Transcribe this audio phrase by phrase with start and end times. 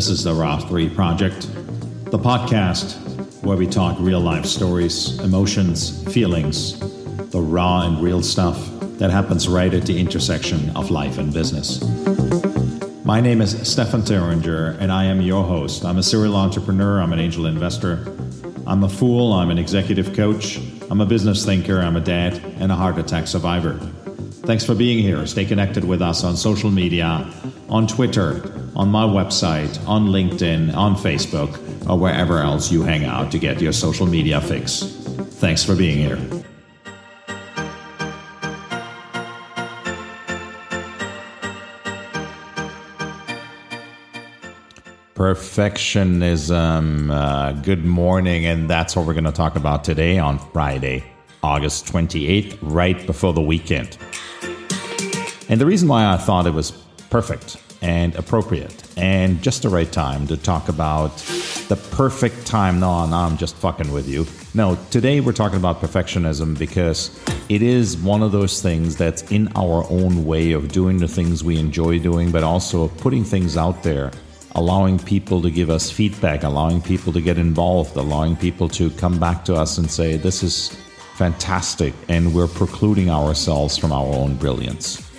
[0.00, 1.42] This is the Raw 3 Project,
[2.10, 2.94] the podcast
[3.44, 6.78] where we talk real life stories, emotions, feelings,
[7.28, 8.56] the raw and real stuff
[8.98, 11.82] that happens right at the intersection of life and business.
[13.04, 15.84] My name is Stefan Thuringer, and I am your host.
[15.84, 18.10] I'm a serial entrepreneur, I'm an angel investor,
[18.66, 20.58] I'm a fool, I'm an executive coach,
[20.90, 23.78] I'm a business thinker, I'm a dad, and a heart attack survivor.
[24.50, 25.24] Thanks for being here.
[25.28, 27.32] Stay connected with us on social media,
[27.68, 28.42] on Twitter,
[28.74, 31.56] on my website, on LinkedIn, on Facebook,
[31.88, 34.82] or wherever else you hang out to get your social media fix.
[35.38, 36.16] Thanks for being here.
[45.14, 47.12] Perfectionism.
[47.12, 51.04] Uh, good morning, and that's what we're going to talk about today on Friday,
[51.40, 53.96] August 28th, right before the weekend.
[55.50, 56.70] And the reason why I thought it was
[57.10, 61.16] perfect and appropriate and just the right time to talk about
[61.66, 62.78] the perfect time.
[62.78, 64.26] No, no, I'm just fucking with you.
[64.54, 67.10] No, today we're talking about perfectionism because
[67.48, 71.42] it is one of those things that's in our own way of doing the things
[71.42, 74.12] we enjoy doing, but also putting things out there,
[74.52, 79.18] allowing people to give us feedback, allowing people to get involved, allowing people to come
[79.18, 80.68] back to us and say, This is
[81.16, 85.09] fantastic, and we're precluding ourselves from our own brilliance.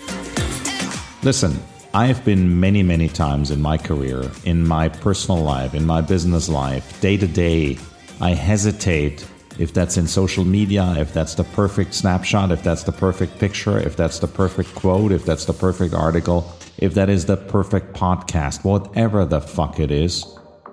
[1.24, 1.56] Listen,
[1.94, 6.02] I have been many, many times in my career, in my personal life, in my
[6.02, 7.78] business life, day to day.
[8.20, 9.28] I hesitate
[9.60, 13.78] if that's in social media, if that's the perfect snapshot, if that's the perfect picture,
[13.78, 17.94] if that's the perfect quote, if that's the perfect article, if that is the perfect
[17.94, 20.26] podcast, whatever the fuck it is.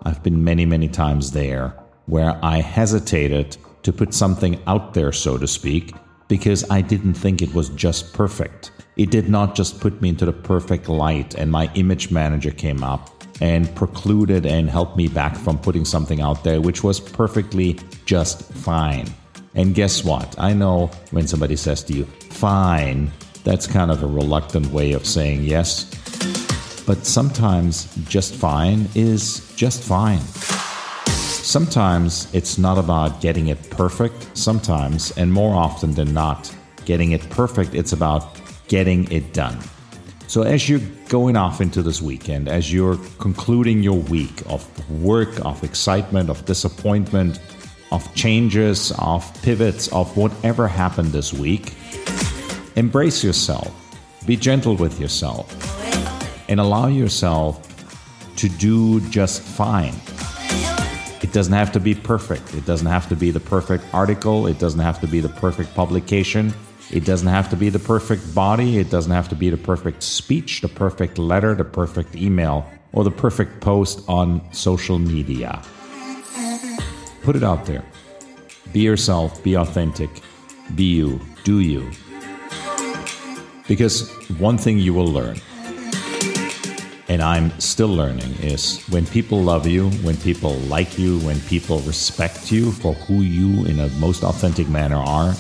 [0.05, 1.75] I've been many, many times there
[2.07, 5.95] where I hesitated to put something out there, so to speak,
[6.29, 10.27] because I didn't think it was just perfect it did not just put me into
[10.27, 15.37] the perfect light, and my image manager came up and precluded and helped me back
[15.37, 19.07] from putting something out there, which was perfectly just fine.
[19.55, 20.35] And guess what?
[20.37, 23.13] I know when somebody says to you, fine,
[23.45, 25.85] that's kind of a reluctant way of saying yes.
[26.85, 30.21] But sometimes just fine is just fine.
[31.49, 34.37] Sometimes it's not about getting it perfect.
[34.37, 36.55] Sometimes, and more often than not,
[36.85, 38.39] getting it perfect, it's about
[38.69, 39.57] getting it done.
[40.27, 44.63] So, as you're going off into this weekend, as you're concluding your week of
[45.03, 47.41] work, of excitement, of disappointment,
[47.93, 51.73] of changes, of pivots, of whatever happened this week,
[52.77, 53.73] embrace yourself,
[54.27, 55.49] be gentle with yourself,
[56.51, 57.65] and allow yourself
[58.37, 59.95] to do just fine.
[61.29, 62.55] It doesn't have to be perfect.
[62.55, 64.47] It doesn't have to be the perfect article.
[64.47, 66.55] It doesn't have to be the perfect publication.
[66.91, 70.03] It doesn't have to be the perfect body, it doesn't have to be the perfect
[70.03, 75.61] speech, the perfect letter, the perfect email, or the perfect post on social media.
[77.25, 77.85] Put it out there.
[78.73, 80.09] Be yourself, be authentic,
[80.77, 81.91] be you, do you.
[83.67, 85.39] Because one thing you will learn,
[87.09, 91.81] and I'm still learning, is when people love you, when people like you, when people
[91.81, 95.35] respect you for who you in a most authentic manner are,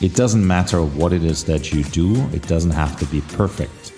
[0.00, 3.92] it doesn't matter what it is that you do, it doesn't have to be perfect.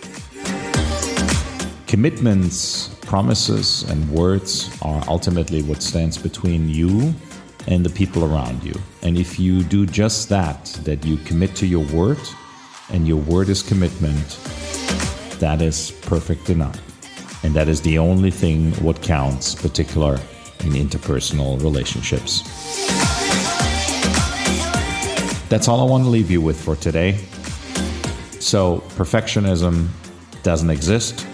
[1.86, 7.14] Commitments, promises, and words are ultimately what stands between you
[7.66, 8.74] and the people around you.
[9.02, 12.18] And if you do just that, that you commit to your word,
[12.90, 14.38] and your word is commitment,
[15.38, 16.93] that is perfect enough.
[17.44, 20.14] And that is the only thing what counts, particular
[20.60, 22.42] in interpersonal relationships.
[25.48, 27.18] That's all I want to leave you with for today.
[28.40, 29.88] So, perfectionism
[30.42, 31.26] doesn't exist.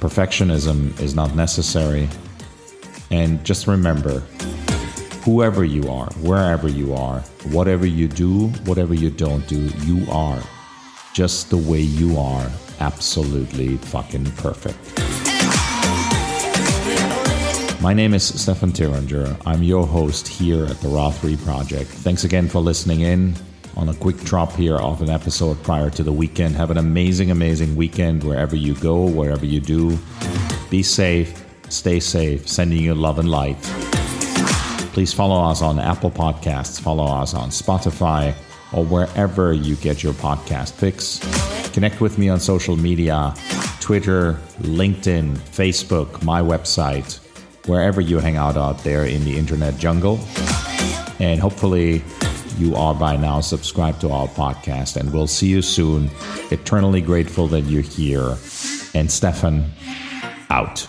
[0.00, 2.08] Perfectionism is not necessary.
[3.10, 4.20] And just remember
[5.24, 10.40] whoever you are, wherever you are, whatever you do, whatever you don't do, you are
[11.14, 14.78] just the way you are, absolutely fucking perfect.
[17.82, 19.36] My name is Stefan Thuringer.
[19.44, 21.90] I'm your host here at the Raw 3 Project.
[21.90, 23.34] Thanks again for listening in
[23.76, 26.54] on a quick drop here of an episode prior to the weekend.
[26.56, 29.98] Have an amazing, amazing weekend wherever you go, wherever you do.
[30.70, 33.60] Be safe, stay safe, sending you love and light.
[34.94, 38.34] Please follow us on Apple Podcasts, follow us on Spotify,
[38.72, 41.20] or wherever you get your podcast fix.
[41.74, 43.34] Connect with me on social media
[43.80, 47.18] Twitter, LinkedIn, Facebook, my website
[47.66, 50.20] wherever you hang out out there in the internet jungle.
[51.18, 52.04] And hopefully,
[52.58, 54.96] you are by now subscribed to our podcast.
[54.96, 56.10] And we'll see you soon.
[56.52, 58.36] Eternally grateful that you're here.
[58.94, 59.72] And Stefan,
[60.50, 60.86] out.